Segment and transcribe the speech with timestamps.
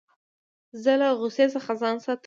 [0.83, 2.19] زه له غوسې څخه ځان ساتم.